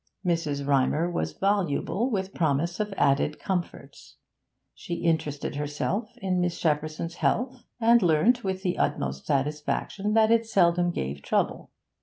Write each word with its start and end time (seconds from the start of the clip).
Mrs. 0.25 0.65
Rymer 0.65 1.11
was 1.11 1.33
voluble 1.37 2.09
with 2.09 2.33
promise 2.33 2.79
of 2.79 2.91
added 2.97 3.37
comforts. 3.37 4.15
She 4.73 4.95
interested 4.95 5.57
herself 5.57 6.17
in 6.17 6.41
Miss 6.41 6.57
Shepperson's 6.59 7.17
health, 7.17 7.65
and 7.79 8.01
learnt 8.01 8.43
with 8.43 8.63
the 8.63 8.79
utmost 8.79 9.27
satisfaction 9.27 10.15
that 10.15 10.31
it 10.31 10.47
seldom 10.47 10.89
gave 10.89 11.21
trouble. 11.21 11.69